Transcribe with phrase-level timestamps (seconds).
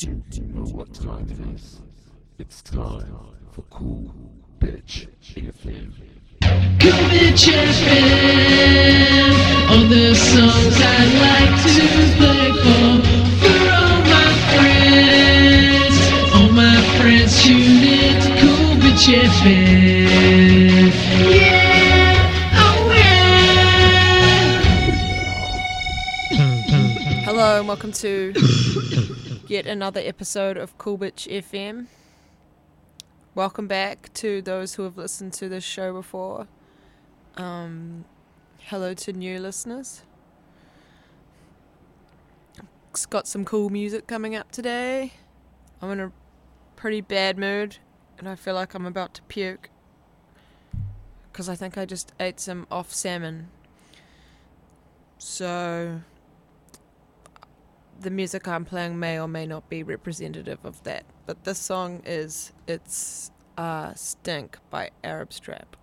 [0.00, 1.82] Do you know what time it is?
[2.38, 3.14] It's time
[3.52, 4.10] for Cool
[4.58, 5.92] Bitch FM.
[6.80, 8.08] Cool Bitch FM.
[9.68, 11.84] All the songs I'd like to
[12.16, 13.02] play for
[13.40, 15.96] for all my friends.
[16.34, 20.88] All my friends tune in to Cool Bitch FM.
[21.30, 23.20] Yeah, oh yeah.
[27.26, 28.32] Hello and welcome to
[29.50, 31.86] yet another episode of Cool Bitch FM.
[33.34, 36.46] Welcome back to those who have listened to this show before.
[37.36, 38.04] Um,
[38.58, 40.02] hello to new listeners.
[42.92, 45.14] It's got some cool music coming up today.
[45.82, 46.12] I'm in a
[46.76, 47.78] pretty bad mood
[48.20, 49.68] and I feel like I'm about to puke
[51.32, 53.48] because I think I just ate some off salmon.
[55.18, 56.02] So
[58.00, 61.04] the music I'm playing may or may not be representative of that.
[61.26, 65.76] But this song is it's uh, Stink by Arab Strap.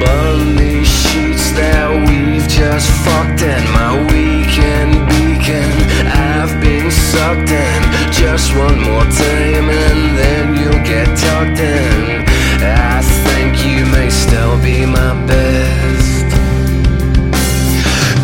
[0.00, 5.70] Bunny sheets that we've just fucked in my weekend beacon.
[6.06, 7.82] I've been sucked in
[8.12, 12.27] just one more time and then you'll get tucked in.
[12.68, 16.26] I think you may still be my best.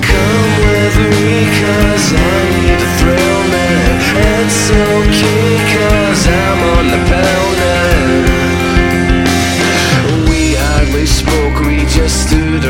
[0.09, 3.35] Come with me cause I need thrill.
[4.17, 4.71] It's
[6.27, 7.05] I'm on the.
[10.29, 12.65] We hardly spoke, we just stood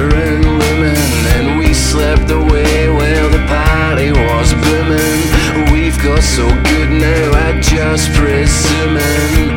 [1.36, 7.60] And we slept away while the party was booming We've got so good now, I
[7.60, 9.53] just presuming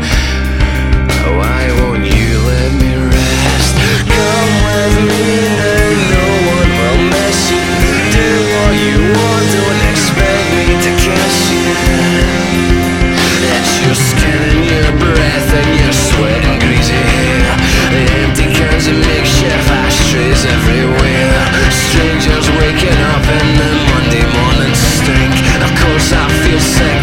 [21.72, 25.34] Strangers waking up in the Monday morning stink.
[25.66, 26.97] Of course I feel sick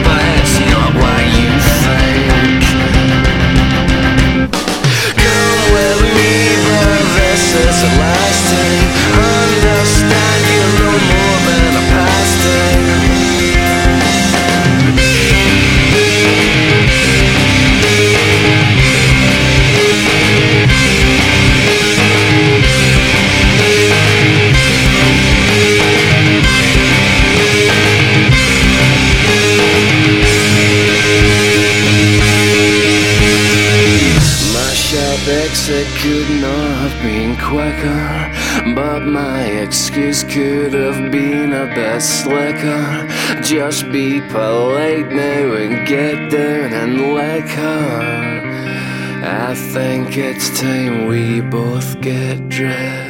[37.54, 43.06] quicker, but my excuse could have been a bit slicker.
[43.42, 48.40] Just be polite now and get down and like her.
[49.22, 53.03] I think it's time we both get dressed.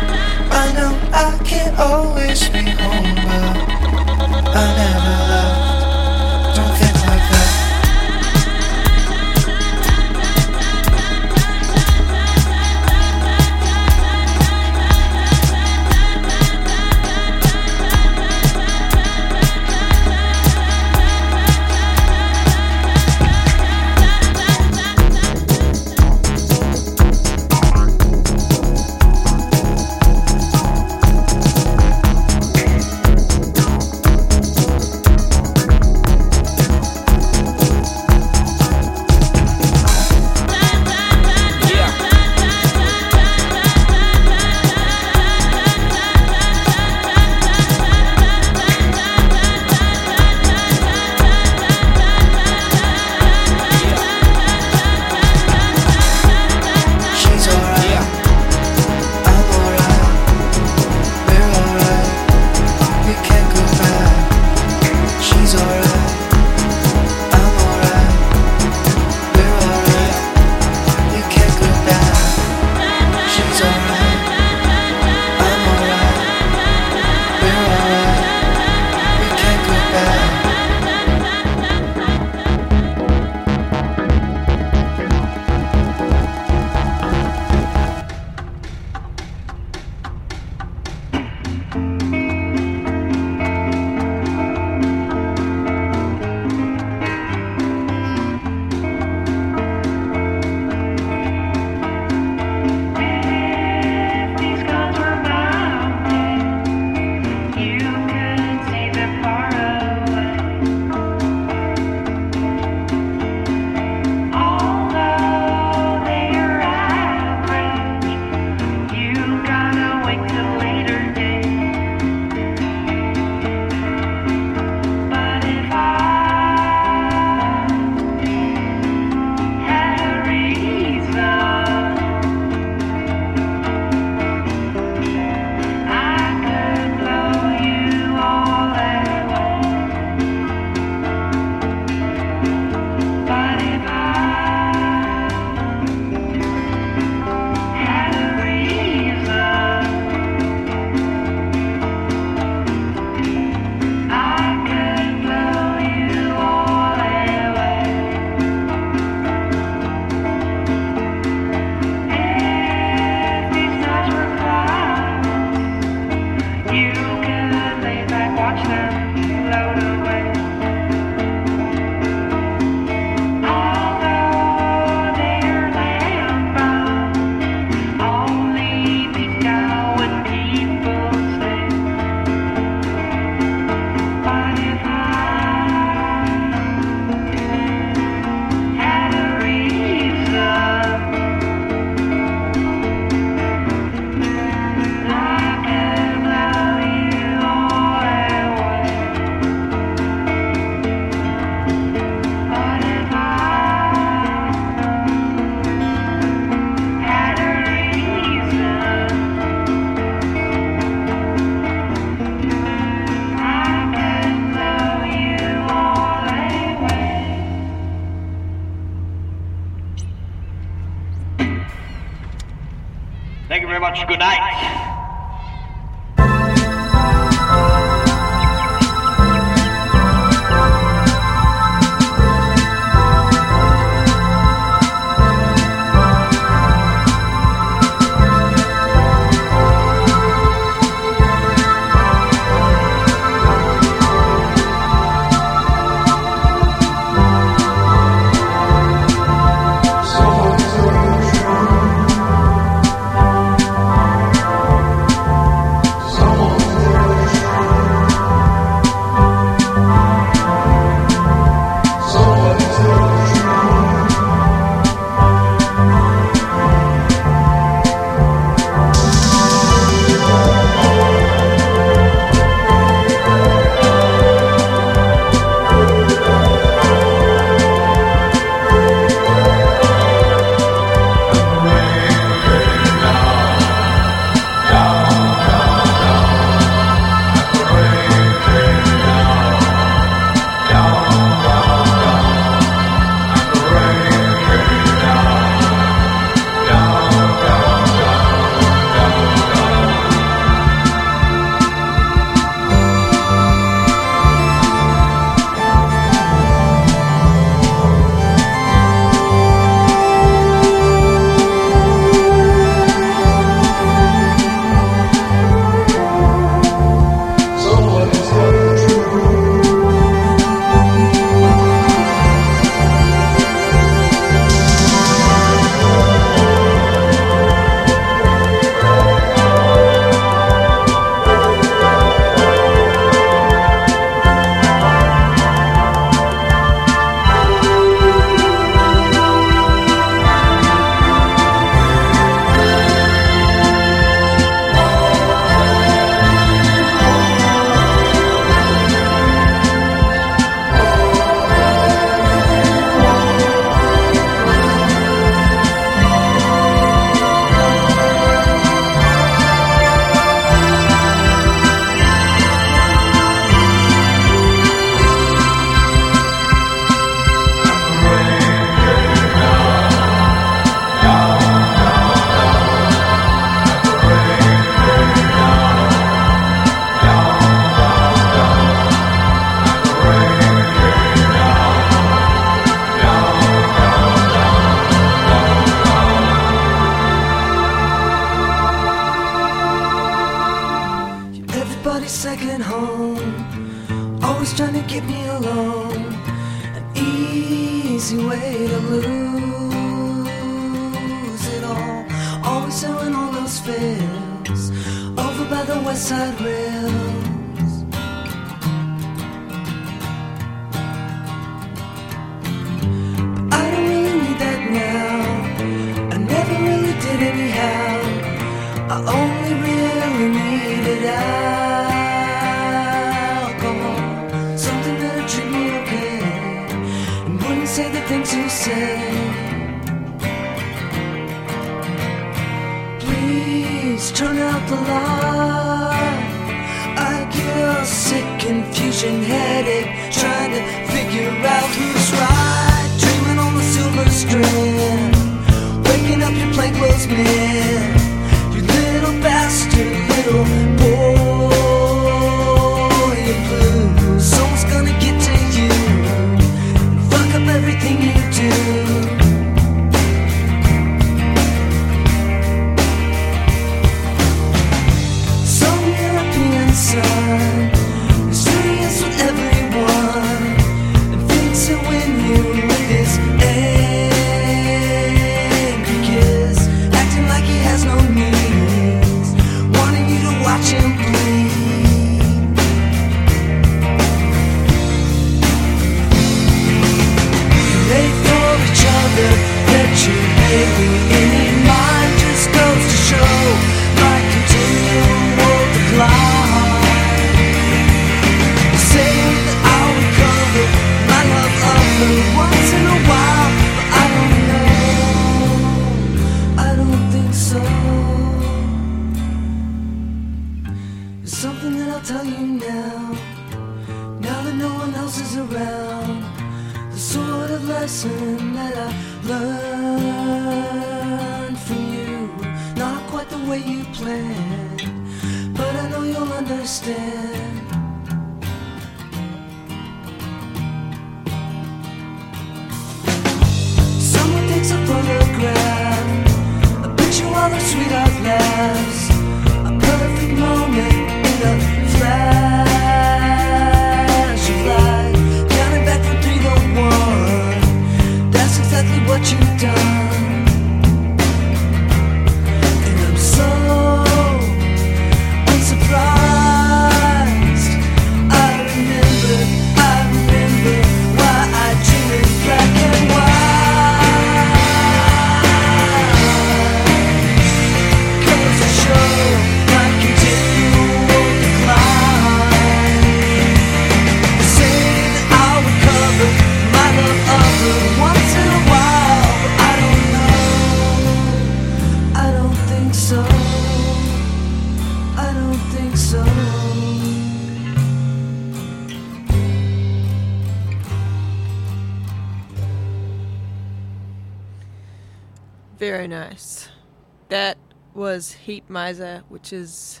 [598.48, 600.00] Heatmiser, which is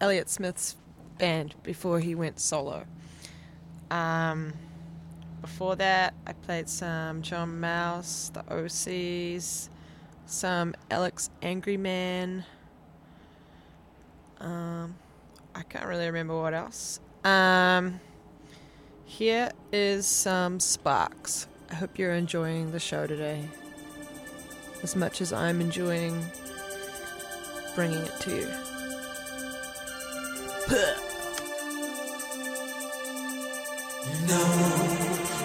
[0.00, 0.74] Elliott Smith's
[1.18, 2.84] band before he went solo.
[3.92, 4.54] Um,
[5.40, 9.68] before that, I played some John Maus, the OCs,
[10.26, 12.44] some Alex Angry Man.
[14.40, 14.96] Um,
[15.54, 16.98] I can't really remember what else.
[17.22, 18.00] Um,
[19.04, 21.46] here is some Sparks.
[21.70, 23.48] I hope you're enjoying the show today
[24.82, 26.24] as much as I'm enjoying
[27.78, 28.48] bringing it to you.
[34.26, 34.46] No,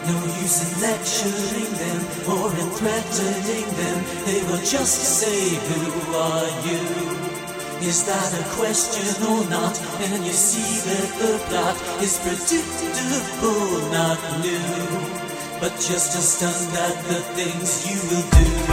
[0.10, 2.00] no use in lecturing them
[2.34, 3.98] or in threatening them.
[4.26, 6.82] They will just say, Who are you?
[7.88, 9.80] Is that a question or not?
[10.02, 14.65] And you see that the plot is predictable, not new.
[15.62, 18.73] But just understand that the things you will do.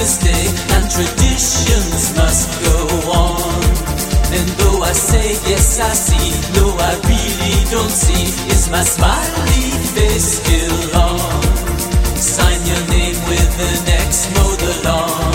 [0.00, 2.78] mistake and traditions must go
[3.12, 3.60] on.
[4.32, 8.24] And though I say yes, I see, no, I really don't see.
[8.54, 11.42] Is my smiley face still on?
[12.16, 15.32] Sign your name with the next modal on.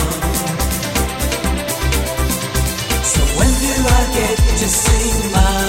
[3.11, 5.64] So when do I get to sing my?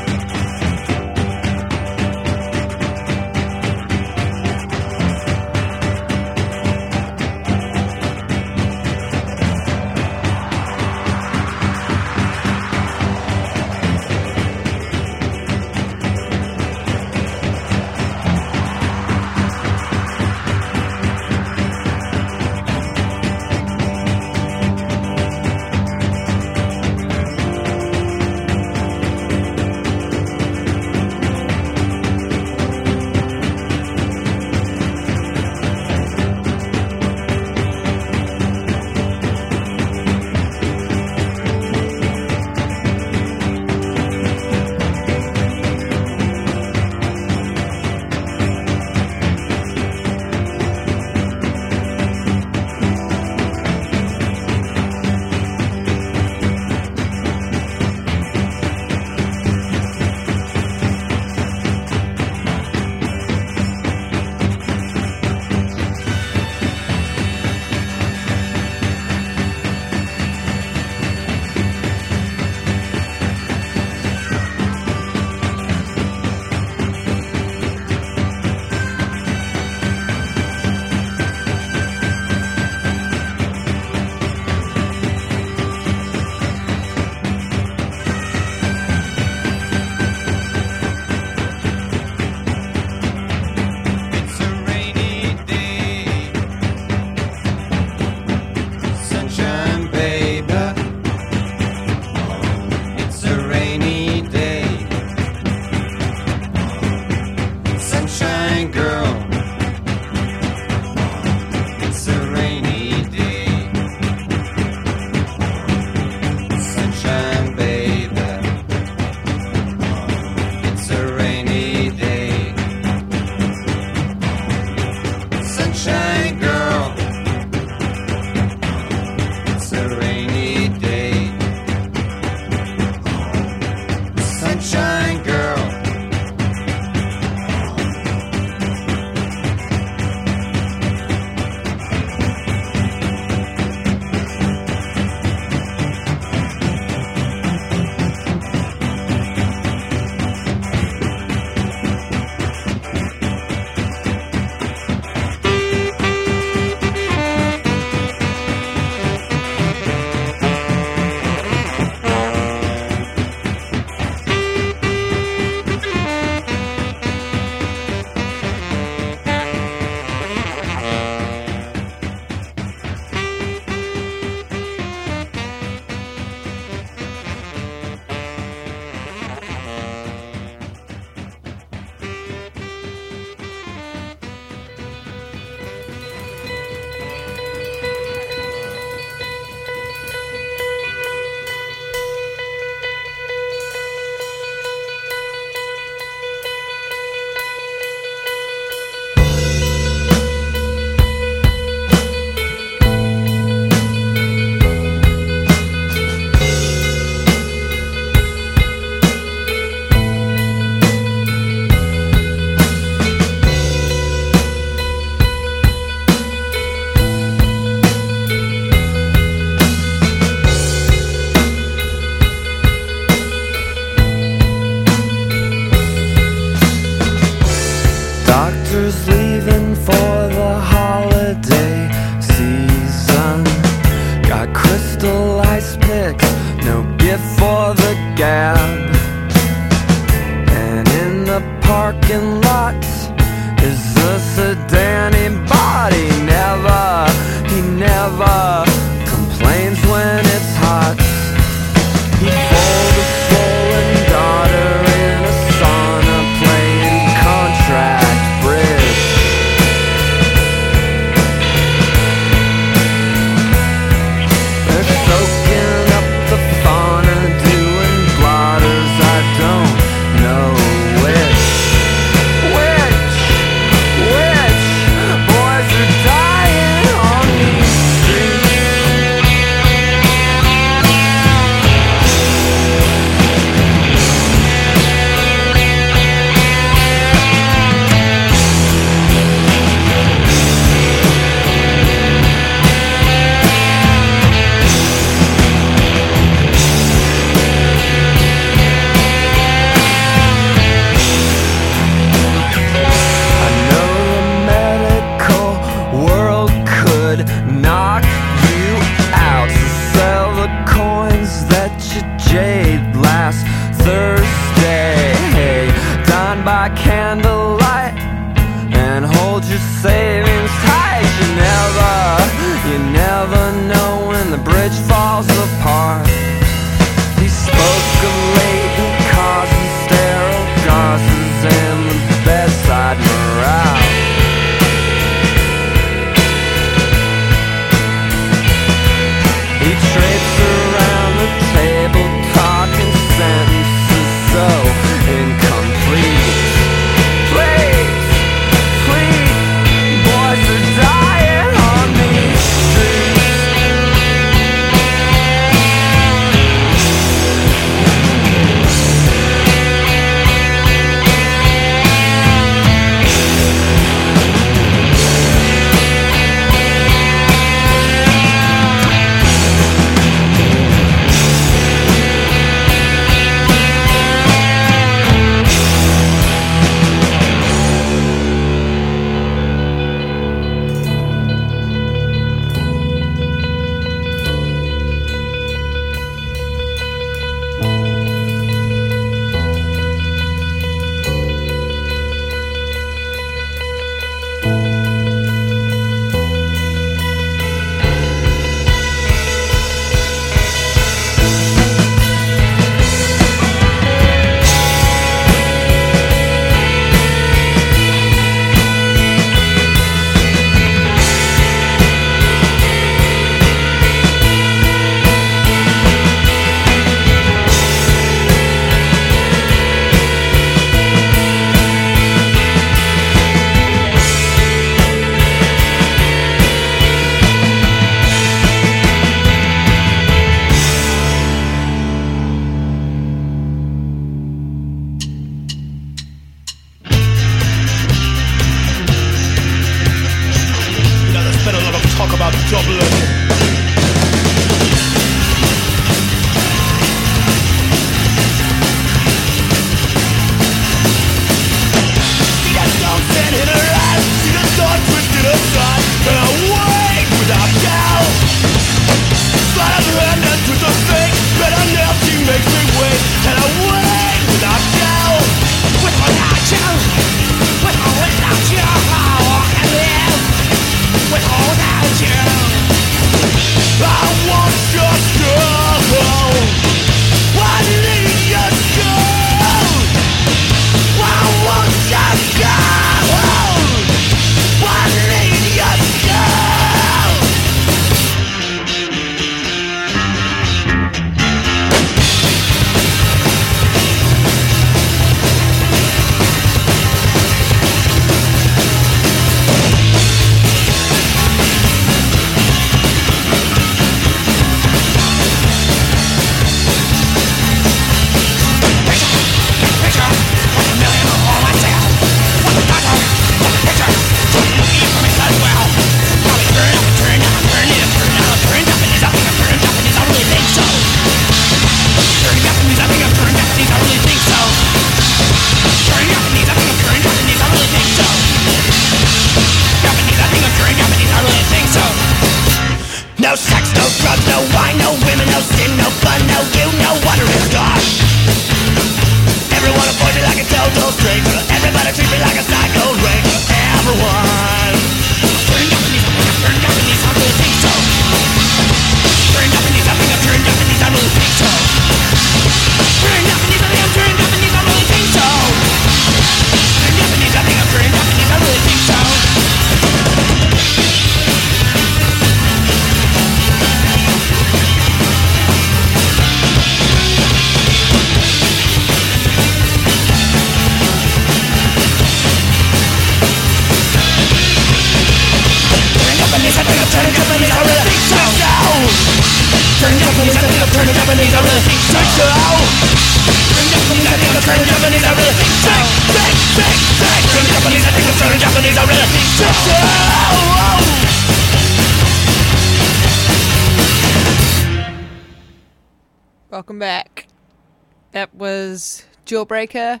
[599.26, 600.00] Jawbreaker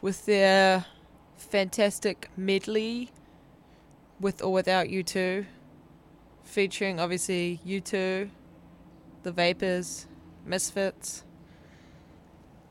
[0.00, 0.86] with their
[1.36, 3.10] fantastic medley
[4.20, 5.46] with or without you two,
[6.44, 8.28] featuring obviously U2,
[9.22, 10.06] the Vapors,
[10.44, 11.24] Misfits.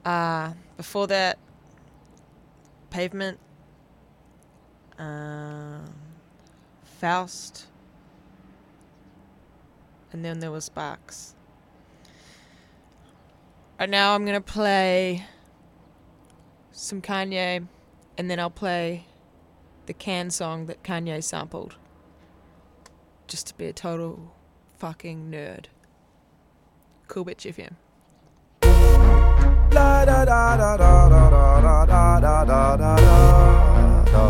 [0.06, 1.38] Uh, before that,
[2.90, 3.40] Pavement,
[4.98, 5.94] um,
[6.84, 7.68] Faust,
[10.12, 11.36] and then there was Sparks.
[13.78, 15.26] and now, I'm gonna play
[16.80, 17.68] some Kanye,
[18.18, 19.06] and then I'll play
[19.86, 21.76] the Can song that Kanye sampled.
[23.28, 24.34] Just to be a total
[24.78, 25.66] fucking nerd.
[27.08, 27.76] Cool bitch FM.
[29.74, 32.96] La da da da da da da da da da da da
[34.06, 34.30] da.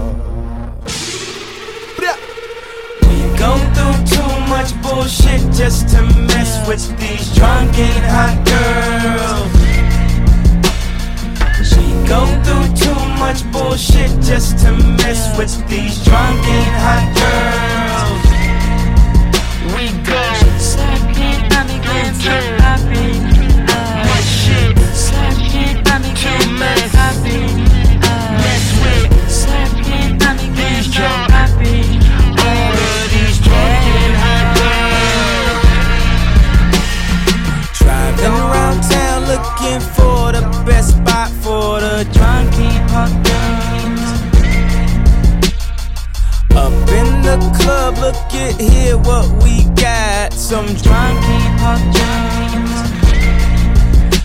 [3.08, 9.59] We go through too much bullshit just to mess with these drunken hot girls
[12.08, 18.24] go through too much bullshit just to mess with these drunken hot girls.
[19.76, 20.22] We go.
[20.60, 21.70] Slurping, I'm
[47.60, 50.34] club, look at here what we got.
[50.34, 52.30] Some drunky girls.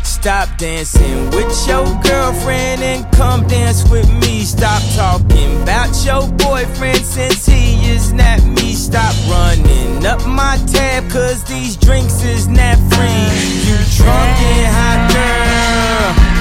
[0.02, 4.44] Stop dancing with your girlfriend and come dance with me.
[4.44, 8.72] Stop talking about your boyfriend since he is not me.
[8.72, 13.28] Stop running up my tab, cause these drinks is not free.
[13.66, 16.34] You drunk and hot girl.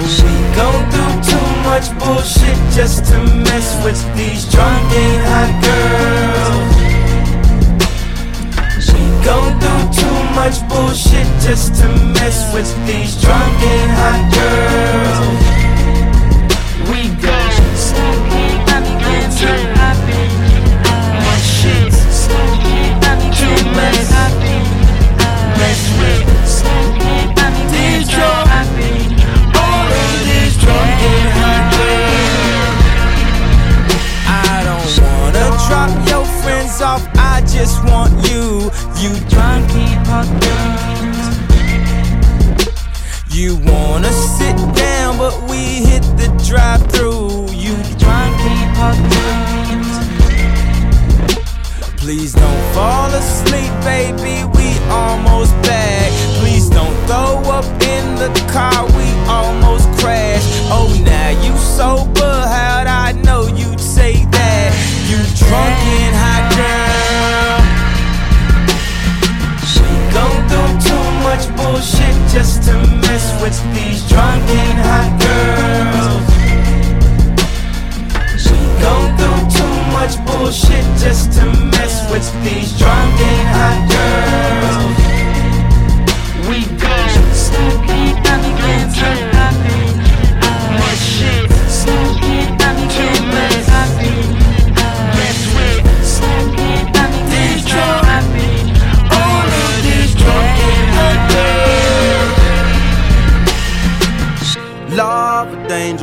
[0.00, 6.74] We go through too much bullshit just to mess with these drunk and hot girls.
[8.92, 14.37] We go through too much bullshit just to mess with these drunk and hot girls.
[37.58, 38.70] Just want you,
[39.02, 40.78] you drunky girls.
[43.34, 49.98] You wanna sit down, but we hit the drive through, you drunky girls.
[51.96, 56.12] Please don't fall asleep, baby, we almost back.
[56.40, 60.48] Please don't throw up in the car, we almost crashed.
[60.70, 62.07] Oh, now you sober,
[72.38, 72.72] just to
[73.02, 76.28] mess with these drunk and hot girls.
[78.46, 84.97] We go through too much bullshit just to mess with these drunk and hot girls.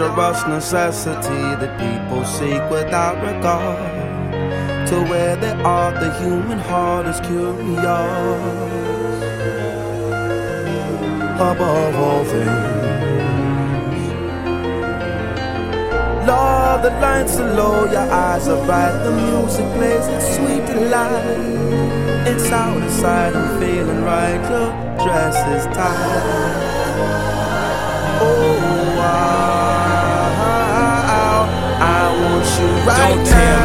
[0.05, 5.91] A dangerous necessity that people seek without regard to where they are.
[5.91, 7.65] The human heart is curious
[11.39, 12.75] above all things.
[16.27, 21.37] Love the lights are low, your eyes are bright, the music plays its sweet delight.
[22.27, 24.71] It's out of sight, I'm feeling right, your
[25.03, 26.55] dress is tight.
[28.21, 29.84] Oh, wow,
[32.59, 33.64] you right Don't tell me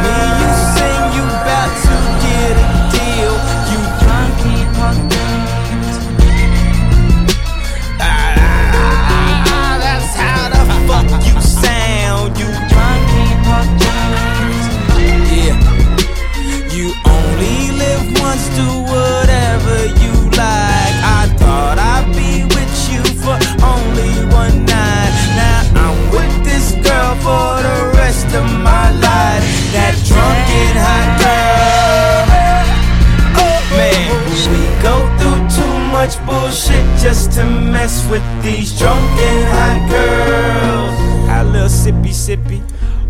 [37.81, 40.93] mess with these drunken hot girls.
[41.27, 42.61] I little sippy sippy.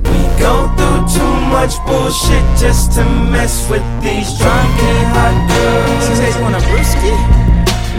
[0.08, 6.08] We go through too much bullshit just to mess with these drunken hot girls.
[6.08, 7.12] She says, want a brewski?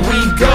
[0.09, 0.53] We go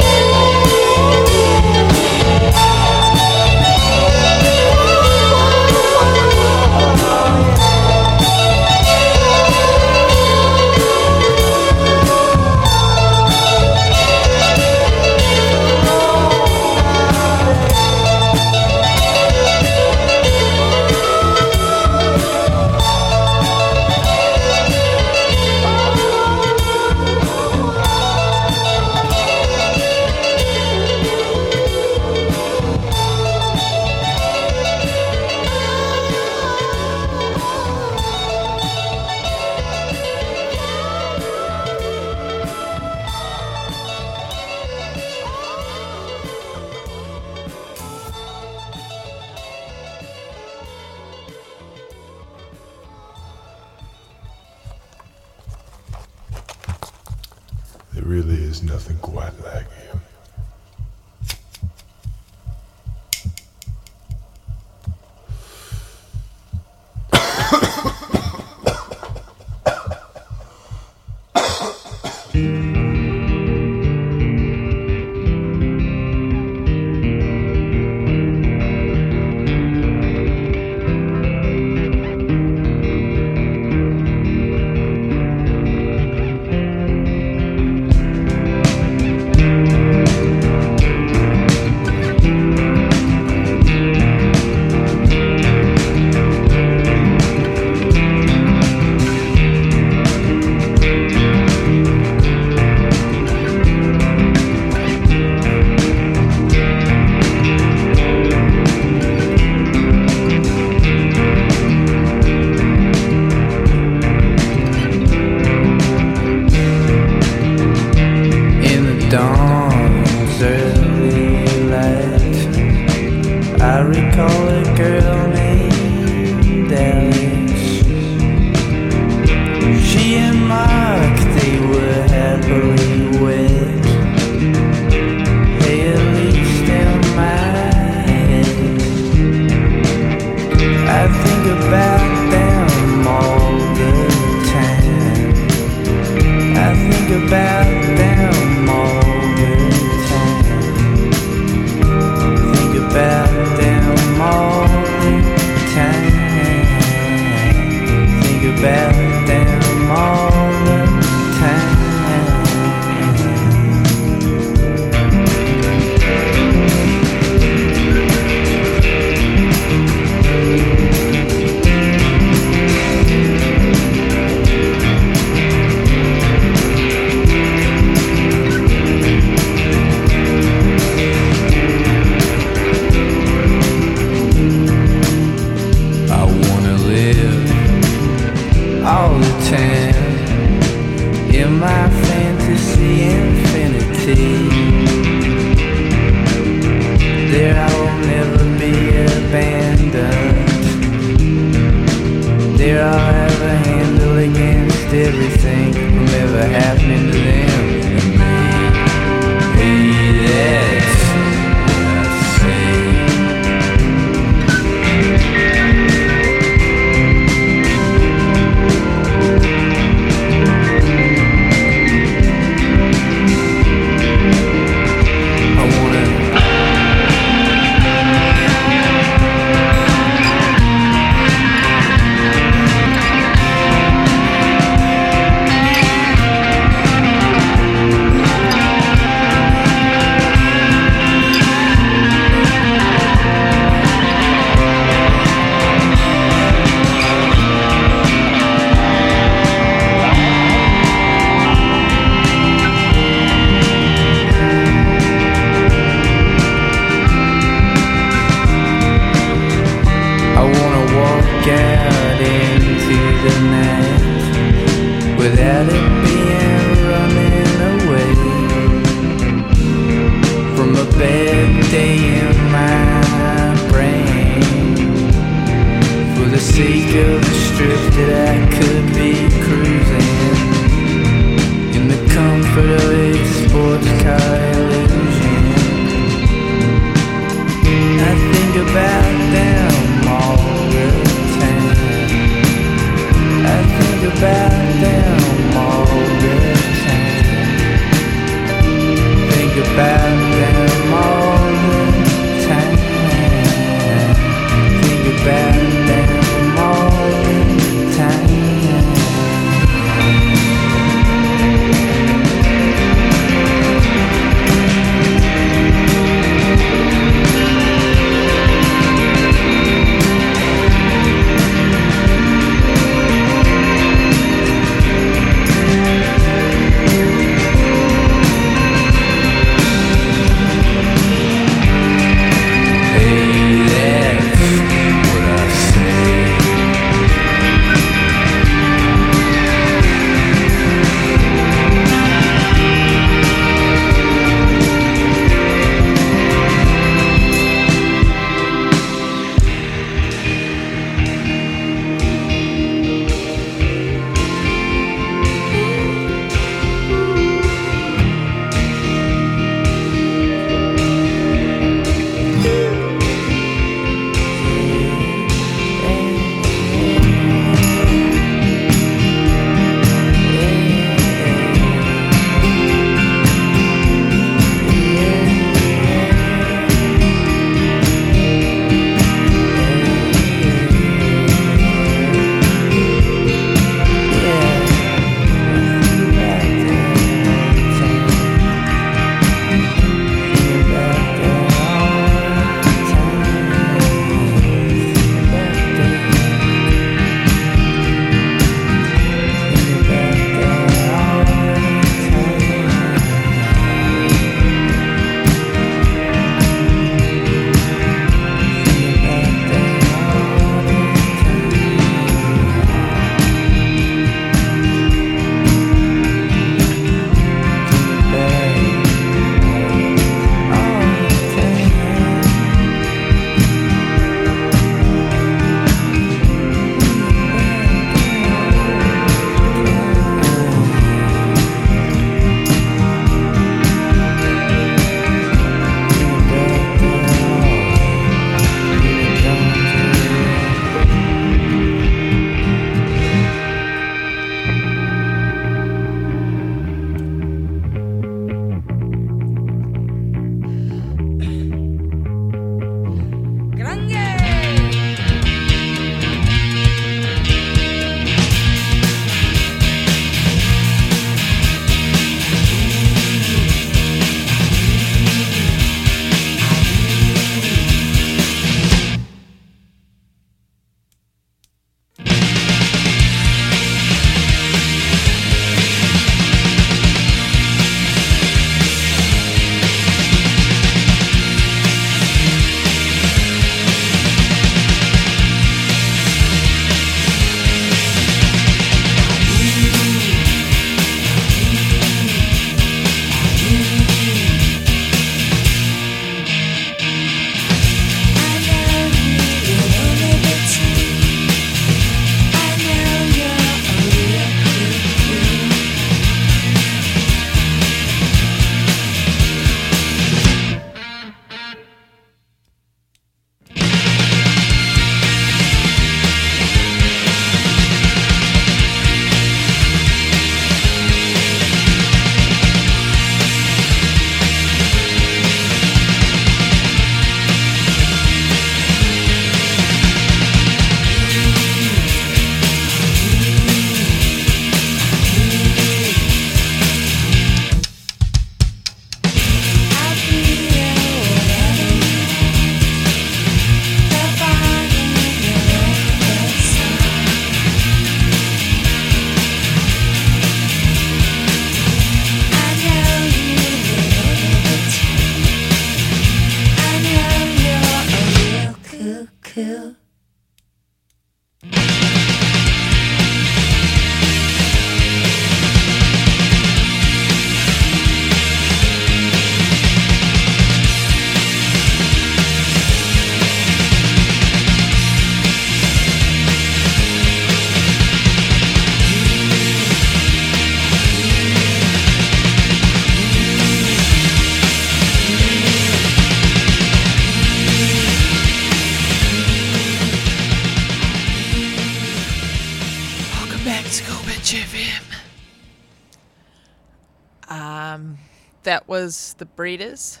[599.18, 600.00] the Breeders.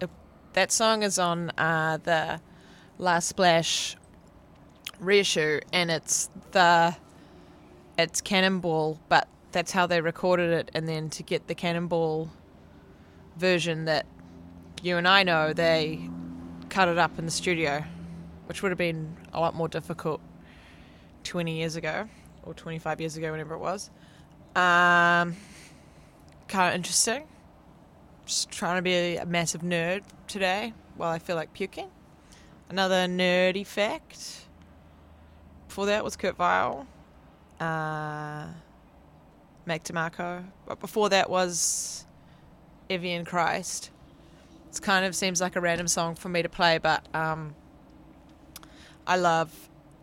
[0.00, 0.10] It,
[0.52, 2.40] that song is on uh, the
[2.98, 3.96] Last Splash
[5.00, 6.96] reissue, and it's the
[7.98, 10.70] it's Cannonball, but that's how they recorded it.
[10.74, 12.30] And then to get the Cannonball
[13.36, 14.06] version that
[14.82, 16.10] you and I know, they
[16.68, 17.84] cut it up in the studio,
[18.46, 20.20] which would have been a lot more difficult
[21.24, 22.08] 20 years ago
[22.42, 23.90] or 25 years ago, whenever it was.
[24.54, 25.36] Um,
[26.48, 27.26] kind of interesting.
[28.26, 31.88] Just trying to be a massive nerd today while I feel like puking.
[32.68, 34.46] Another nerdy fact.
[35.68, 36.86] Before that was Kurt Vile,
[37.60, 38.48] uh,
[39.64, 40.44] Mac DeMarco.
[40.66, 42.04] But before that was
[42.90, 43.90] Evian Christ.
[44.70, 47.54] It kind of seems like a random song for me to play, but um,
[49.06, 49.52] I love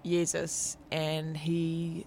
[0.06, 2.06] Yeezus, and he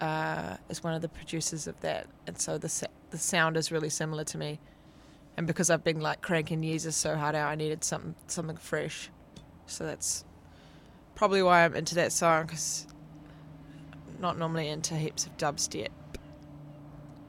[0.00, 3.88] uh, is one of the producers of that, and so the the sound is really
[3.88, 4.58] similar to me.
[5.38, 9.08] And because I've been like cranking Yeezus so hard out, I needed something something fresh.
[9.66, 10.24] So that's
[11.14, 12.88] probably why I'm into that song because
[14.18, 15.90] not normally into heaps of dubstep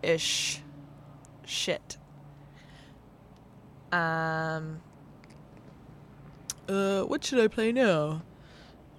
[0.01, 0.63] ish
[1.45, 1.97] shit.
[3.91, 4.81] Um.
[6.67, 8.23] Uh, what should I play now?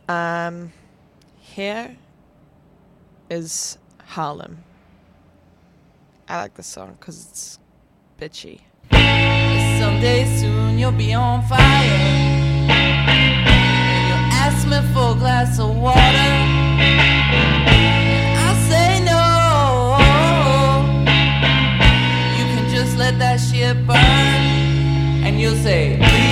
[0.09, 0.73] Um,
[1.41, 1.97] here
[3.29, 4.63] is Harlem.
[6.29, 7.59] I like this song because it's
[8.17, 8.61] bitchy.
[8.91, 11.61] Someday soon you'll be on fire.
[12.69, 16.01] And you'll ask me for a glass of water.
[18.47, 19.23] I say no.
[22.39, 23.97] You can just let that shit burn.
[25.27, 26.30] And you'll say, please,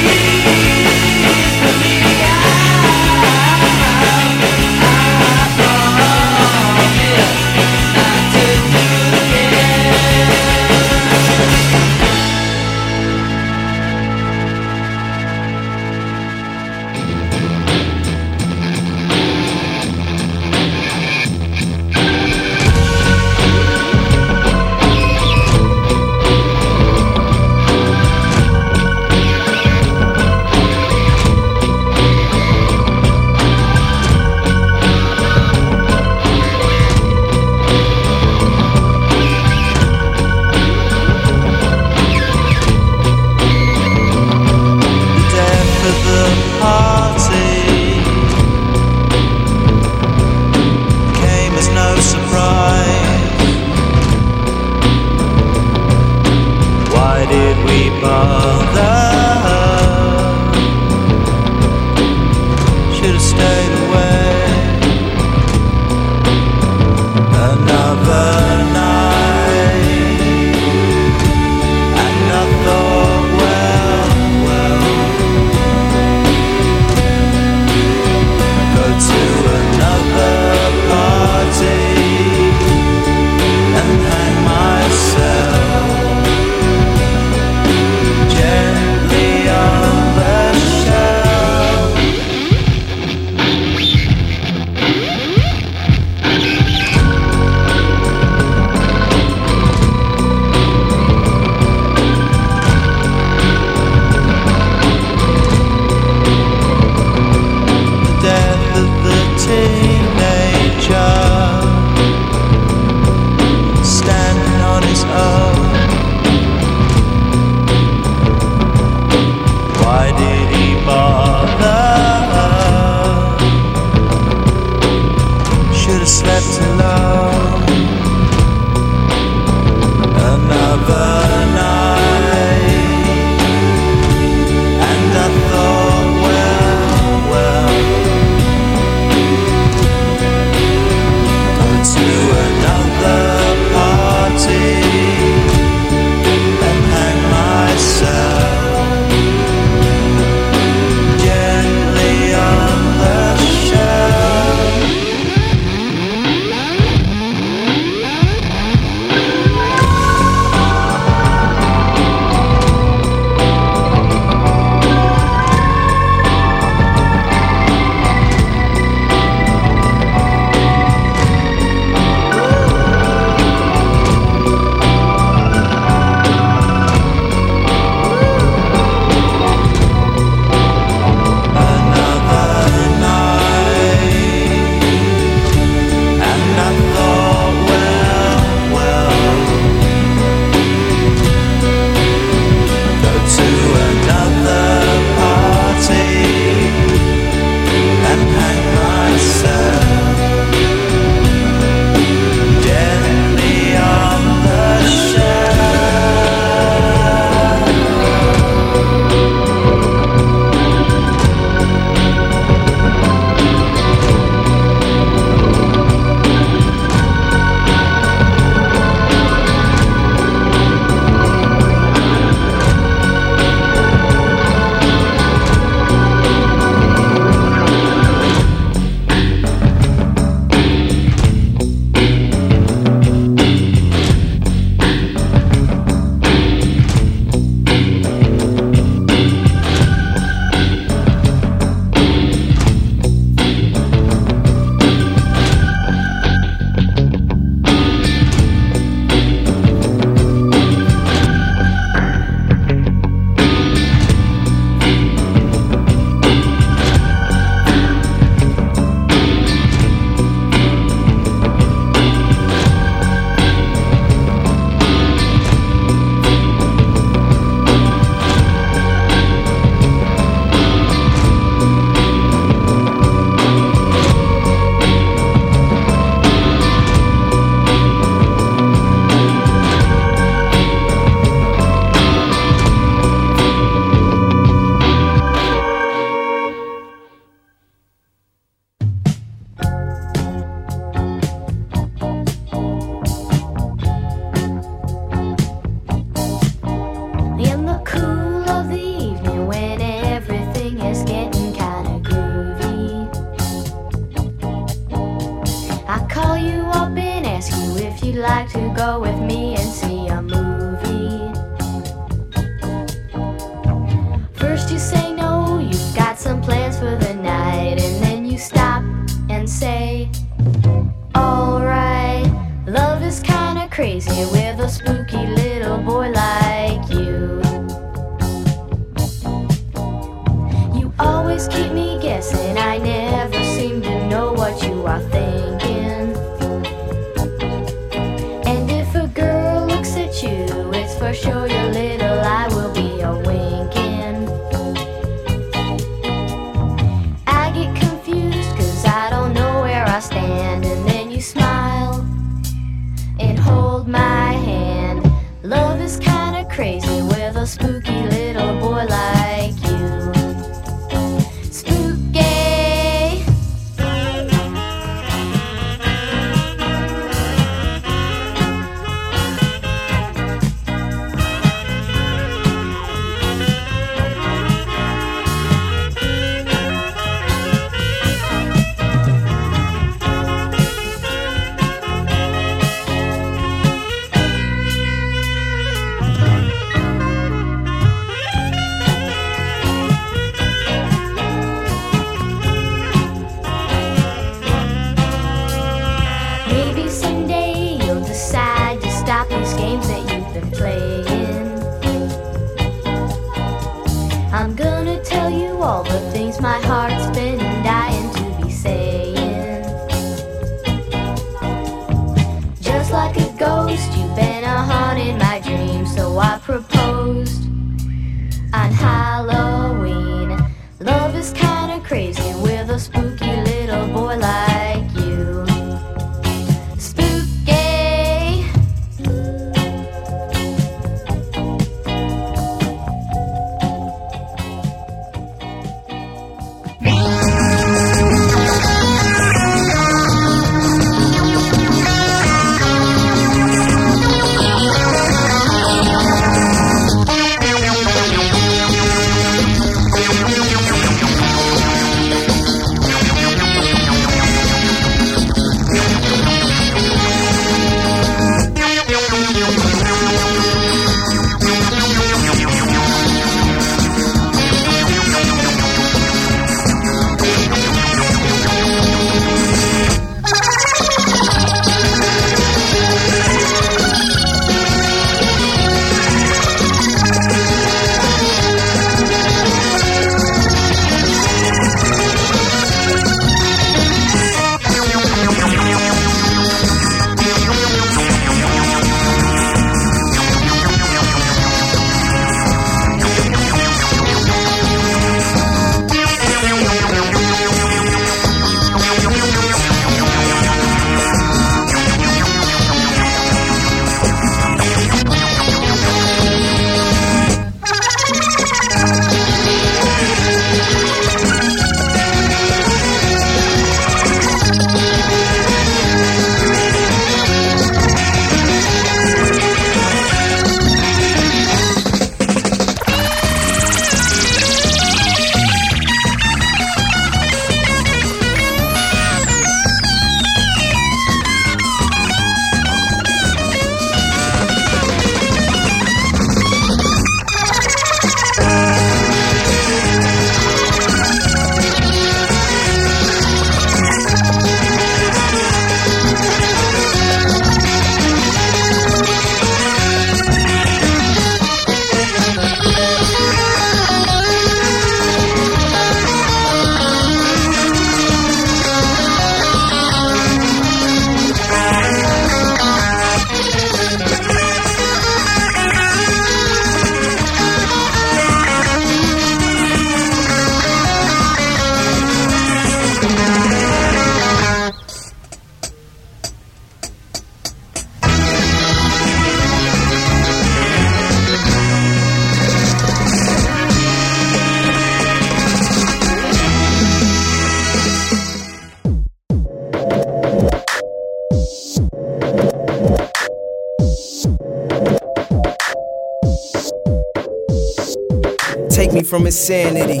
[599.40, 600.00] insanity.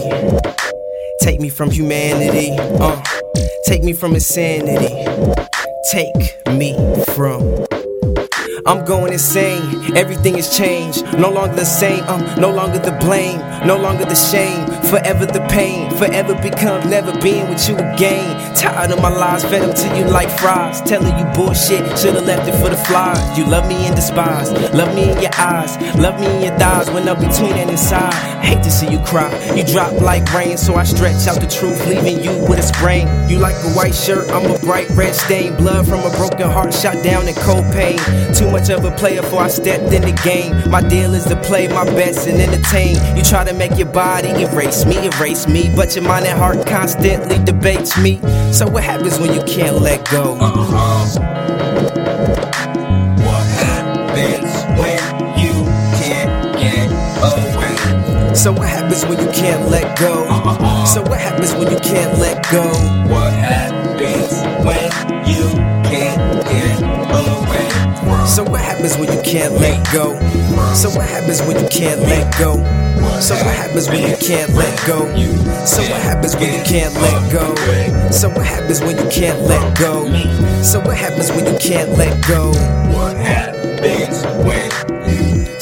[1.22, 2.50] Take me from humanity.
[2.58, 3.02] Uh,
[3.64, 4.92] take me from insanity.
[5.90, 6.74] Take me
[7.14, 7.66] from.
[8.66, 9.96] I'm going insane.
[9.96, 11.04] Everything has changed.
[11.14, 12.04] No longer the same.
[12.04, 13.38] I'm no longer the blame.
[13.66, 14.79] No longer the shame.
[14.90, 15.88] Forever the pain.
[15.98, 18.26] Forever become never being with you again.
[18.56, 19.44] Tired of my lies.
[19.44, 20.80] Fed them to you like fries.
[20.82, 21.96] Telling you bullshit.
[21.96, 23.38] Should've left it for the flies.
[23.38, 24.50] You love me and despise.
[24.74, 25.78] Love me in your eyes.
[25.94, 26.90] Love me in your thighs.
[26.90, 28.12] When I'm between and inside.
[28.42, 29.30] Hate to see you cry.
[29.54, 30.56] You drop like rain.
[30.56, 31.86] So I stretch out the truth.
[31.86, 33.06] Leaving you with a sprain.
[33.30, 34.28] You like a white shirt.
[34.30, 35.54] I'm a bright red stain.
[35.54, 36.74] Blood from a broken heart.
[36.74, 38.00] Shot down in cold pain.
[38.34, 40.68] Too much of a player before I stepped in the game.
[40.68, 42.96] My deal is to play my best and entertain.
[43.16, 45.70] You try to make your body erase me, erase me.
[45.74, 48.20] But your mind and heart constantly debates me.
[48.52, 50.34] So what happens when you can't let go?
[50.40, 51.20] Uh-huh.
[53.24, 55.00] What happens when
[55.38, 55.52] you
[56.00, 56.90] can't get
[57.22, 58.34] away?
[58.34, 60.24] So what happens when you can't let go?
[60.28, 60.84] Uh-huh.
[60.86, 62.62] So what happens when you can't let go?
[63.12, 64.32] What happens
[64.64, 64.90] when
[65.26, 65.48] you
[65.88, 67.69] can't get away?
[68.26, 70.18] So what happens when you can't let go?
[70.74, 72.54] So what happens when you can't let go?
[73.20, 75.06] So what happens when you can't let go?
[75.66, 77.54] So what happens when you can't let go?
[78.10, 80.06] So what happens when you can't let go?
[80.62, 82.52] So what happens when you can't let go?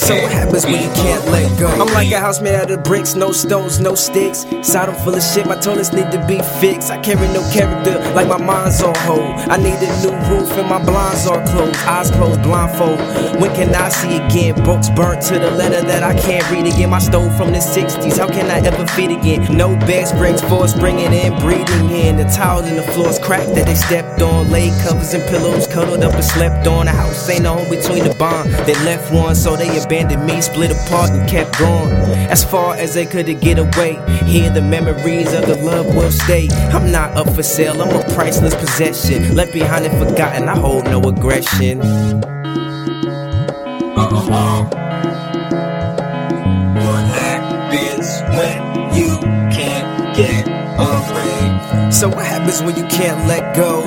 [0.08, 1.68] So what happens when you can't let go?
[1.68, 4.46] I'm like a house made out of bricks, no stones, no sticks.
[4.62, 6.90] Side I'm full of shit, my toilets need to be fixed.
[6.90, 9.36] I carry no character, like my mind's on hold.
[9.52, 11.76] I need a new roof and my blinds are closed.
[11.84, 12.98] Eyes closed, blindfold.
[13.38, 14.54] When can I see again?
[14.64, 16.88] Books burnt to the letter that I can't read again.
[16.88, 19.54] My stove from the 60s, how can I ever feed again?
[19.54, 22.16] No bed springs for bringing in, breathing in.
[22.16, 24.50] The tile in the floors cracked that they stepped on.
[24.50, 26.86] Laid covers and pillows cuddled up and slept on.
[26.86, 28.50] The house ain't a home between the bond.
[28.66, 31.92] They left one, so they abandoned me, split apart and kept going.
[32.32, 34.00] As far as they could to get away.
[34.24, 36.48] Here the memories of the love will stay.
[36.72, 39.34] I'm not up for sale, I'm a priceless possession.
[39.36, 41.80] Left behind and forgotten, I hold no aggression.
[43.94, 44.87] What
[50.78, 53.82] So what happens when you can't let go?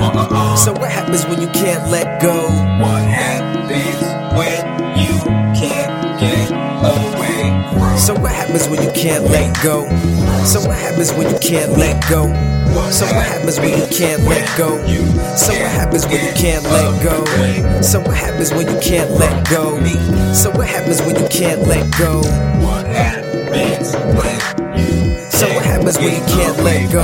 [0.56, 2.34] So what happens when you can't let go?
[2.80, 4.02] What happens
[4.36, 4.60] when
[4.98, 5.18] you
[5.56, 7.96] can't get away?
[7.96, 9.88] So what happens when you can't let go?
[10.44, 12.26] So what happens when you can't let go?
[12.90, 14.76] So what happens when you can't let go?
[15.36, 17.24] So what happens when you can't let go?
[17.80, 19.78] So what happens when you can't let go?
[20.34, 22.20] So what happens when you can't let go?
[22.60, 23.94] What happens
[25.42, 27.02] So what happens when you can't let go?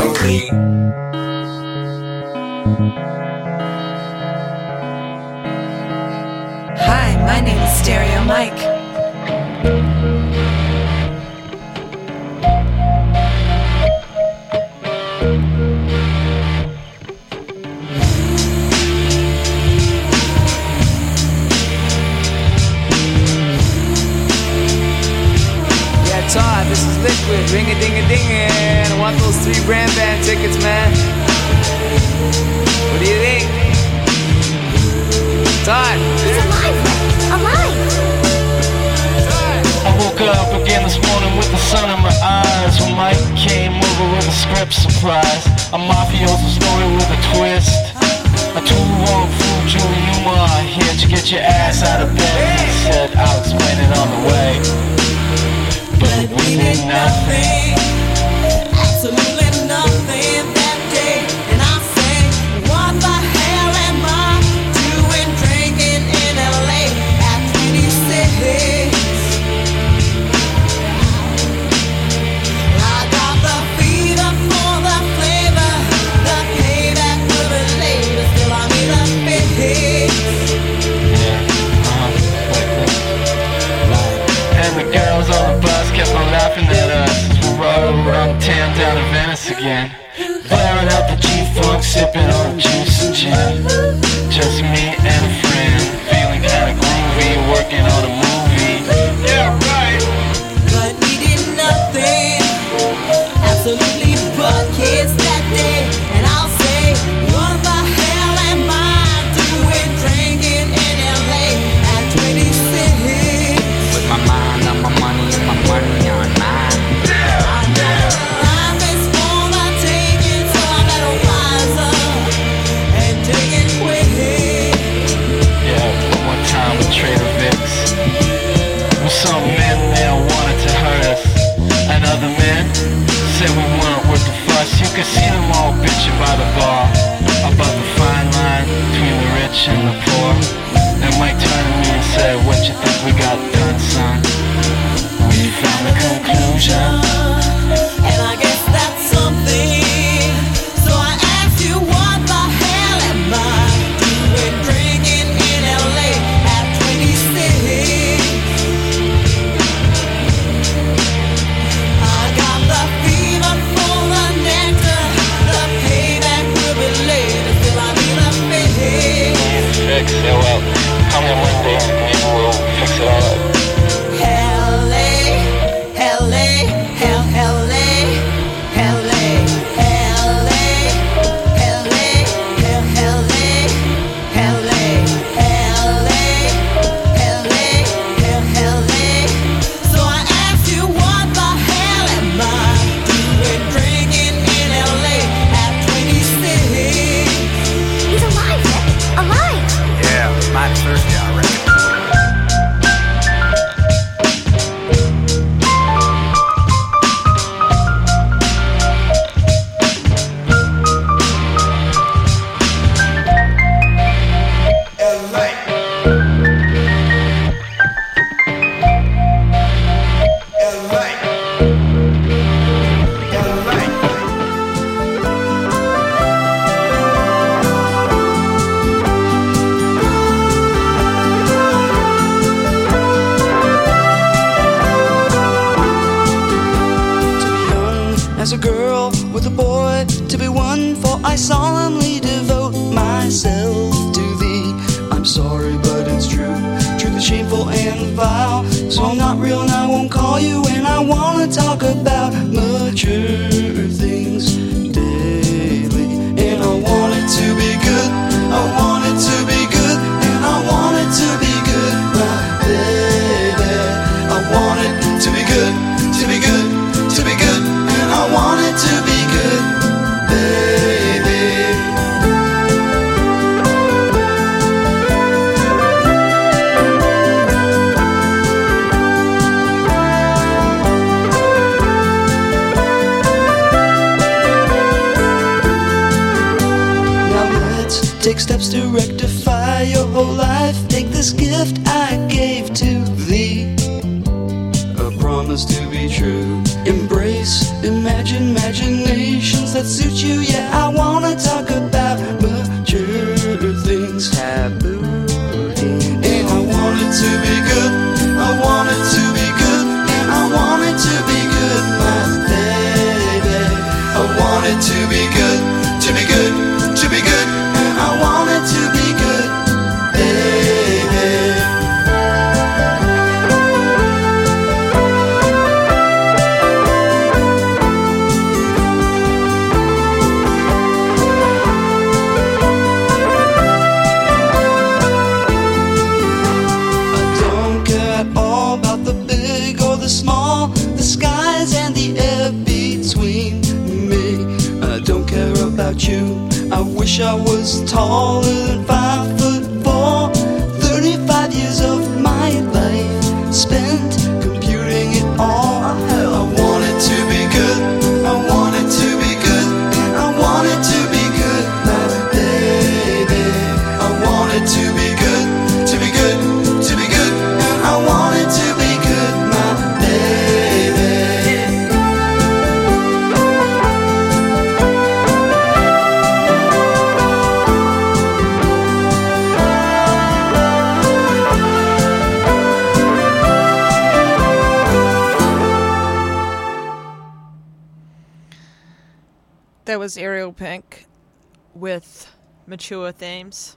[392.68, 393.76] mature themes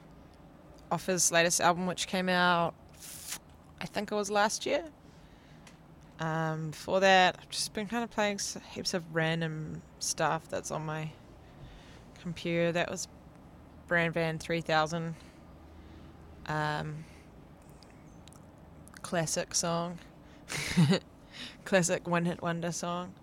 [0.91, 2.73] off his latest album, which came out,
[3.80, 4.84] I think it was last year.
[6.19, 8.39] Um, before that, I've just been kind of playing
[8.73, 11.09] heaps of random stuff that's on my
[12.22, 12.72] computer.
[12.72, 13.07] That was
[13.88, 15.15] Bran Van 3000,
[16.47, 17.05] um,
[19.01, 19.97] classic song,
[21.65, 23.13] classic one hit wonder song.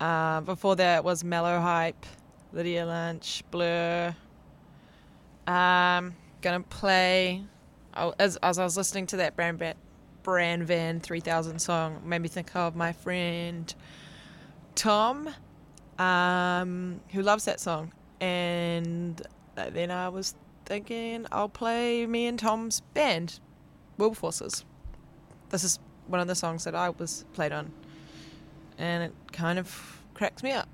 [0.00, 2.06] Uh, before that was Mellow Hype,
[2.52, 4.14] Lydia Lunch, Blur,
[5.46, 7.42] um, gonna play.
[7.96, 9.62] Oh, as, as I was listening to that Brand,
[10.22, 13.72] Bran Van 3000 song, made me think of my friend
[14.74, 15.28] Tom,
[15.98, 17.92] um, who loves that song.
[18.20, 19.22] And
[19.54, 20.34] then I was
[20.66, 23.40] thinking I'll play me and Tom's band,
[23.98, 24.64] Wilberforces.
[25.50, 27.70] This is one of the songs that I was played on,
[28.78, 30.68] and it kind of cracks me up.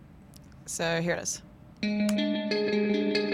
[0.66, 1.40] So here it
[1.82, 3.29] is.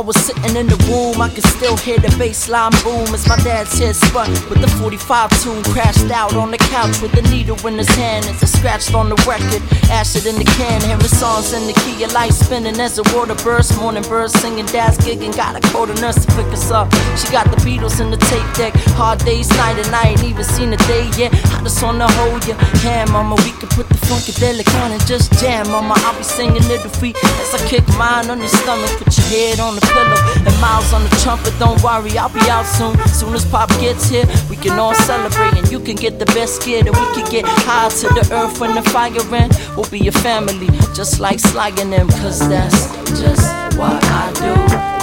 [0.00, 3.28] I was sitting in the room, I could still hear the bass line boom as
[3.28, 7.20] my dad's head spun with the 45 tune crashed out on the couch with the
[7.28, 9.60] needle in his hand as I scratched on the record.
[9.92, 13.34] Acid in the can, hearing songs in the key of light spinning as the water
[13.44, 13.76] burst.
[13.76, 15.36] Morning birds singing, dad's gigging.
[15.36, 16.88] Got a a nurse to pick us up.
[17.20, 18.72] She got the Beatles in the tape deck.
[18.96, 21.34] Hard days, night and I ain't even seen a day yet.
[21.52, 23.36] I just wanna hold your hand, mama.
[23.44, 25.94] We can put funkadelic on and just jam, mama.
[25.98, 28.90] I'll be singing little feet as I kick mine on your stomach.
[28.98, 31.54] Put your head on the pillow and miles on the trumpet.
[31.60, 32.98] Don't worry, I'll be out soon.
[33.08, 36.64] Soon as Pop gets here, we can all celebrate and you can get the best
[36.64, 39.10] gear that we can get high to the earth when the fire
[39.40, 39.48] in.
[39.76, 43.46] We'll be your family, just like slugging them, cause that's just
[43.78, 44.54] what I do.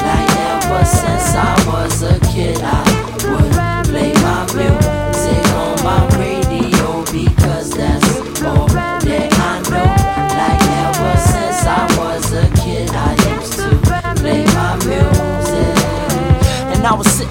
[0.08, 2.84] Like ever since I was a kid, I
[3.24, 6.37] would play my music on my radio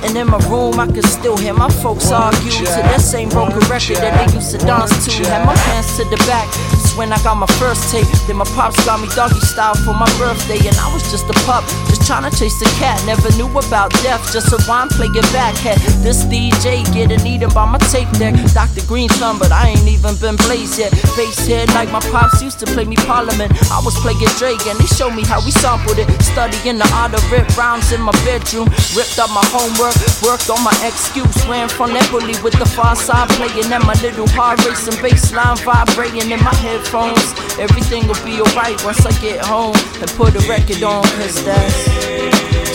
[0.05, 2.51] And I was sitting in my room, I could still hear my folks argue.
[2.51, 5.24] To that same broken record that they used to dance to.
[5.24, 6.48] Had my pants to the back,
[6.97, 8.09] when I got my first tape.
[8.27, 11.36] Then my pops got me doggy style for my birthday, and I was just a
[11.44, 12.97] pup, just trying to chase the cat.
[13.06, 15.55] Never knew about death, just a rhyme, play it back.
[15.56, 18.35] Had this DJ getting eaten by my tape deck.
[18.52, 18.85] Dr.
[18.86, 20.90] Green thumb, but I ain't even been blazed yet.
[21.16, 23.52] Bass head like my pops used to play me Parliament.
[23.70, 26.09] I was playing Drake, and they showed me how we sampled it.
[26.23, 29.94] Studying the art of rip rhymes in my bedroom, ripped up my homework,
[30.24, 31.36] worked on my excuse.
[31.47, 36.31] Ran from bully with the Pharcyde playing and my little heart racing bass line vibrating
[36.31, 36.55] in my
[36.86, 37.58] headphones.
[37.58, 41.84] Everything will be alright once I get home and put a record on, cause that's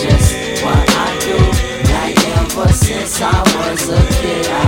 [0.02, 1.38] just what I do.
[1.92, 4.66] Like ever since I was a kid, I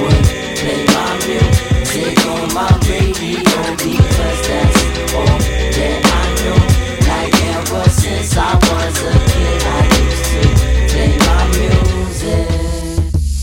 [0.00, 0.24] would
[0.58, 4.80] play my music on my radio because that's
[5.14, 5.38] all
[5.76, 6.60] that I know.
[7.10, 9.65] Like ever since I was a kid,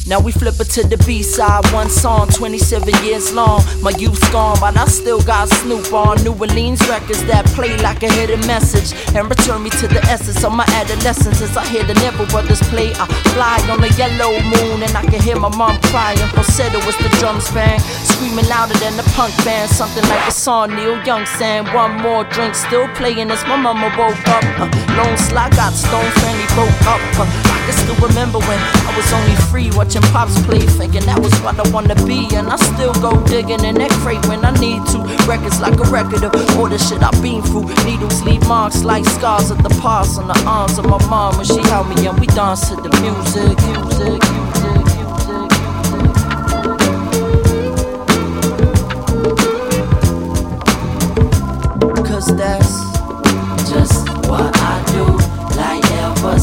[0.06, 3.64] Now we flip it to the B side, one song, 27 years long.
[3.82, 8.04] My youth's gone, but I still got Snoop on New Orleans records that play like
[8.04, 11.42] a hidden message and return me to the essence of my adolescence.
[11.42, 15.04] As I hear the Neville Brothers play, I fly on the yellow moon and I
[15.08, 16.20] can hear my mom crying.
[16.36, 17.80] Falsetto was the drums bang,
[18.24, 19.70] screaming louder than the punk band.
[19.70, 21.66] Something like a song Neil Young sang.
[21.74, 24.44] One more drink, still playing as my mama woke up.
[24.60, 27.02] Uh, Lone Slide got stone friendly broke up.
[27.20, 31.20] Uh, I can still remember when I was only free watching pops play, thinking that
[31.20, 32.28] was what I wanna be.
[32.36, 35.00] And I still go digging in that crate when I need to.
[35.28, 37.68] Records like a record of all the shit I've been through.
[37.84, 41.46] Needles leave marks like scars of the past on the arms of my mom when
[41.46, 44.43] she held me and we danced to the music, music, music.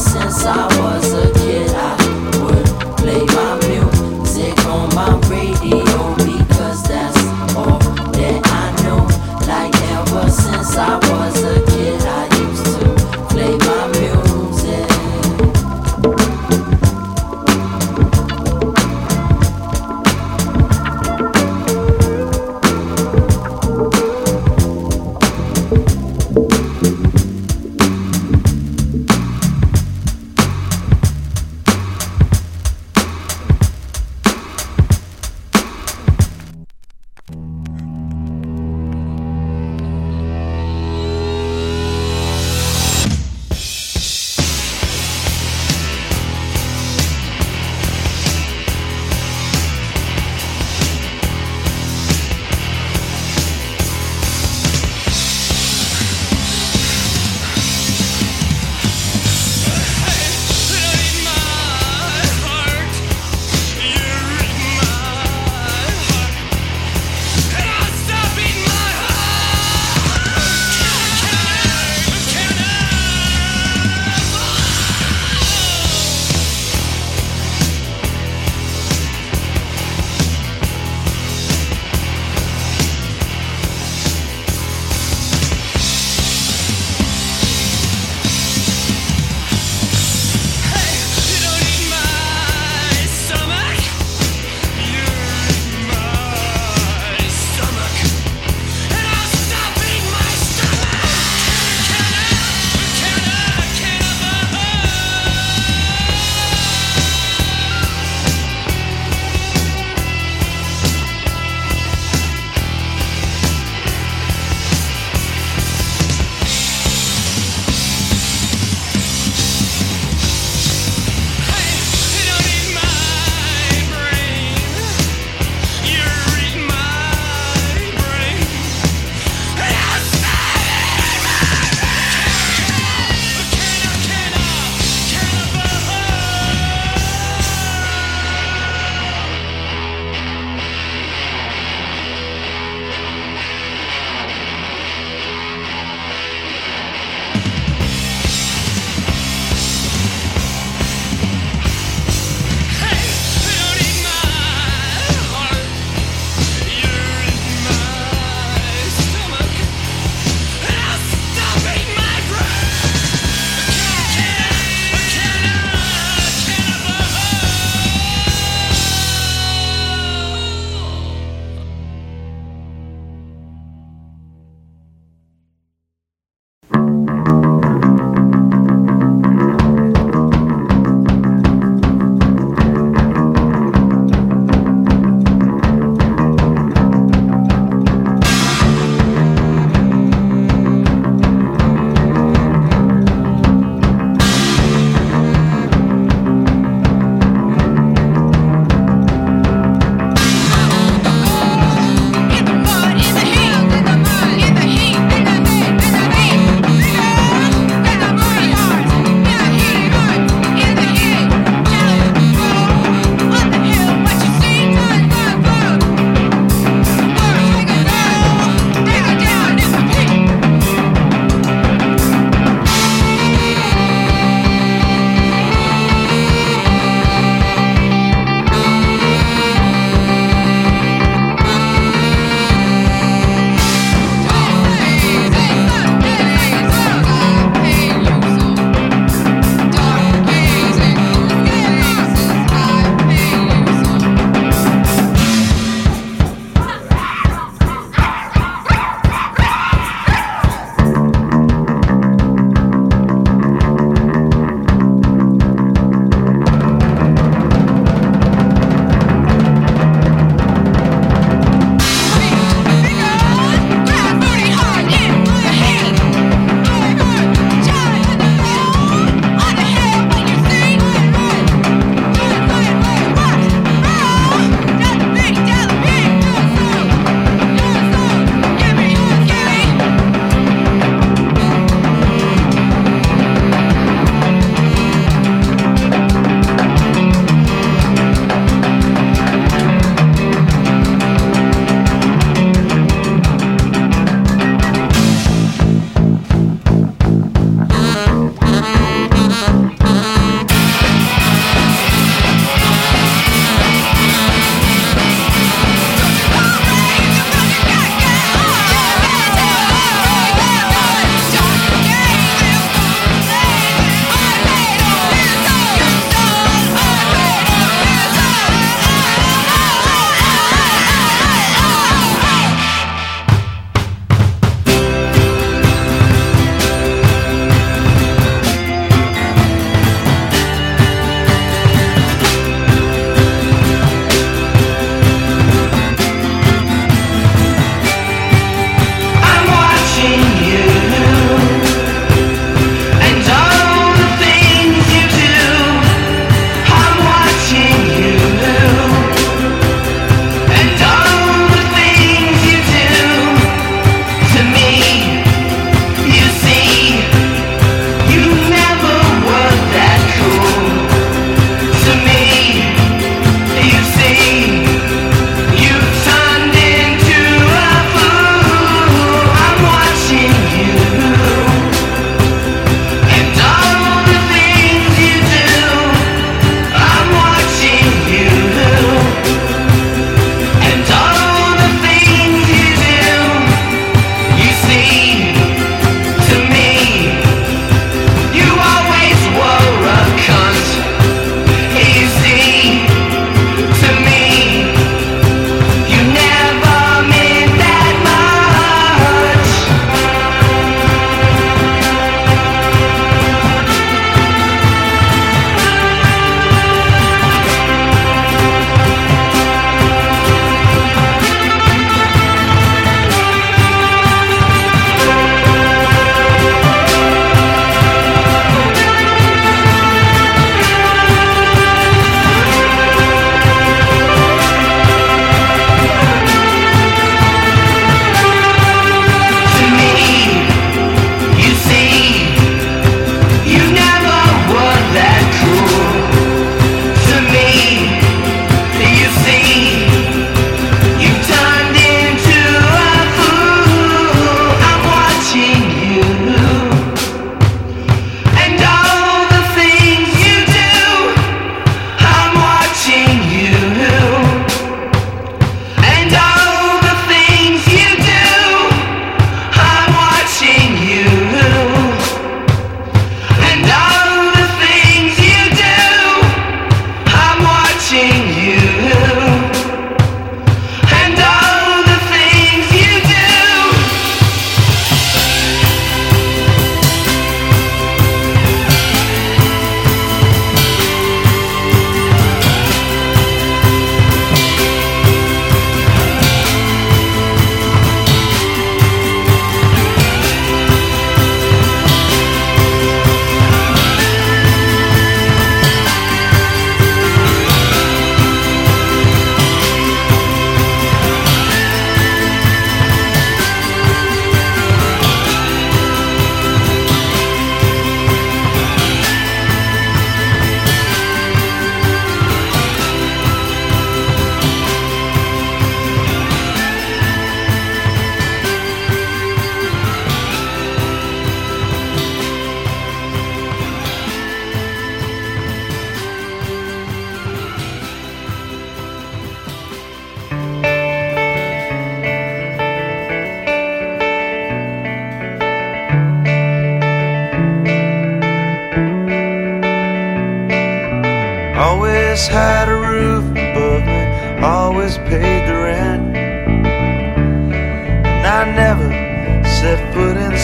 [0.01, 0.70] Since I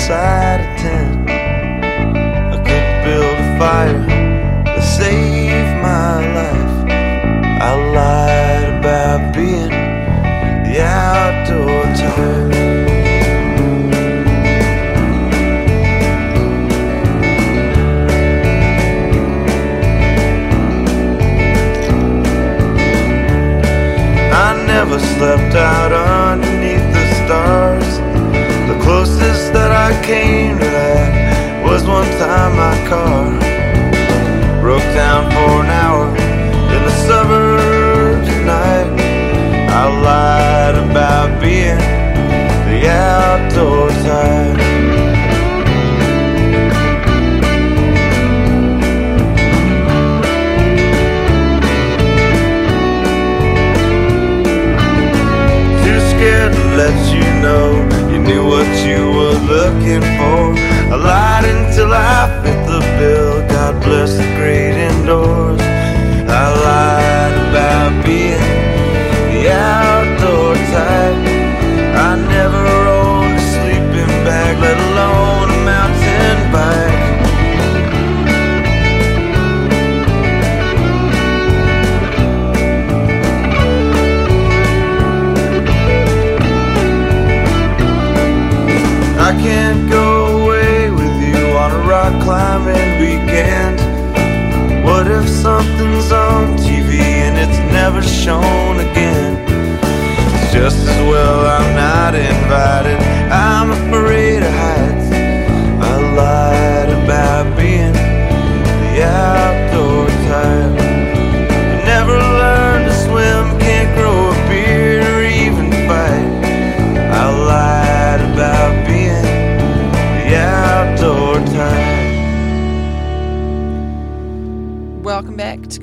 [0.07, 1.29] inside a tent.
[1.29, 4.03] I could build a fire
[4.73, 6.75] to save my life.
[7.61, 9.69] I lied about being
[10.63, 12.55] the outdoor type.
[24.31, 26.26] I never slept out underneath
[29.89, 33.31] I came to that was one time my car
[34.59, 36.09] broke down for an hour
[36.75, 38.89] in the suburbs at night.
[39.71, 41.77] I lied about being
[42.67, 44.57] the outdoor type.
[55.81, 57.96] Too scared to let you know
[58.27, 60.41] knew what you were looking for.
[60.91, 63.47] I lied until I fit the bill.
[63.47, 65.61] God bless the great indoors.
[65.61, 68.51] I lied about being
[69.31, 71.19] the outdoor type.
[72.05, 72.86] I never
[89.41, 93.77] can't go away with you on a rock climbing weekend.
[94.83, 99.37] What if something's on TV and it's never shown again?
[100.33, 102.99] It's just as well I'm not invited.
[103.31, 105.07] I'm afraid of heights.
[105.89, 107.36] I lied about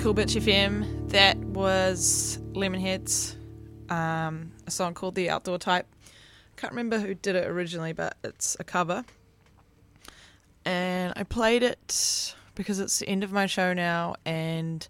[0.05, 1.09] Cool Bitch FM.
[1.13, 3.37] That was Lemonheads,
[3.91, 5.87] um, a song called The Outdoor Type.
[6.59, 9.07] Can't remember who did it originally, but it's a cover.
[10.67, 14.87] And I played it because it's the end of my show now, and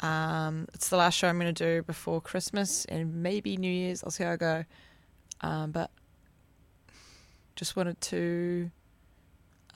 [0.00, 4.02] um, it's the last show I'm going to do before Christmas and maybe New Year's.
[4.02, 4.64] I'll see how I go.
[5.42, 5.90] Um, but
[7.54, 8.70] just wanted to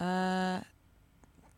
[0.01, 0.61] uh,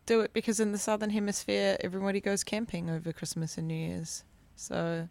[0.07, 4.23] do it because in the southern hemisphere everybody goes camping over Christmas and New Year's.
[4.55, 5.07] So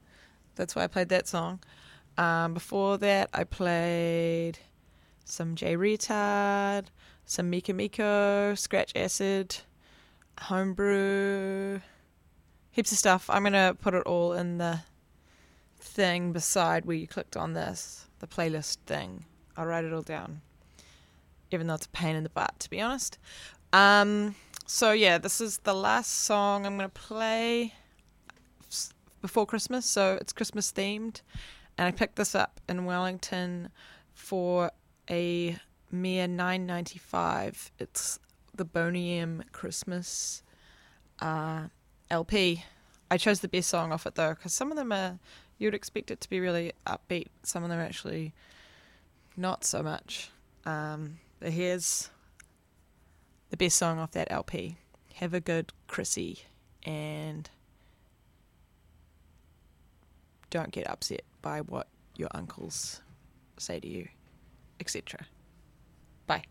[0.56, 1.60] that's why I played that song.
[2.18, 4.58] Um, before that, I played
[5.24, 6.86] some Jay Reatard,
[7.26, 9.58] some Mika Miko, Scratch Acid,
[10.40, 11.80] Homebrew,
[12.70, 13.28] heaps of stuff.
[13.28, 14.80] I'm gonna put it all in the
[15.78, 19.26] thing beside where you clicked on this, the playlist thing.
[19.56, 20.40] I'll write it all down,
[21.50, 23.18] even though it's a pain in the butt, to be honest.
[23.72, 24.34] Um,
[24.66, 27.74] so yeah, this is the last song I'm gonna play
[29.22, 29.86] before Christmas.
[29.86, 31.22] So it's Christmas themed,
[31.78, 33.70] and I picked this up in Wellington
[34.12, 34.70] for
[35.10, 35.56] a
[35.90, 37.70] mere nine ninety five.
[37.78, 38.18] It's
[38.54, 40.42] the Boney M Christmas
[41.20, 41.68] uh,
[42.10, 42.64] LP.
[43.10, 45.18] I chose the best song off it though, because some of them are
[45.58, 47.28] you would expect it to be really upbeat.
[47.42, 48.34] Some of them are actually
[49.36, 50.30] not so much.
[50.64, 52.10] Um, but here's
[53.50, 54.76] the best song off that LP.
[55.14, 56.40] Have a good Chrissy
[56.84, 57.48] and
[60.50, 63.00] don't get upset by what your uncles
[63.58, 64.08] say to you,
[64.80, 65.26] etc.
[66.26, 66.44] Bye.